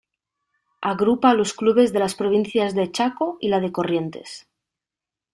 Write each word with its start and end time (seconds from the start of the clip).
Agrupa 0.91 1.29
a 1.29 1.35
los 1.35 1.53
clubes 1.53 1.93
de 1.93 1.99
las 1.99 2.15
provincias 2.15 2.73
de 2.73 2.89
Chaco 2.91 3.37
y 3.39 3.49
la 3.49 3.59
de 3.59 3.71
Corrientes. 3.71 4.47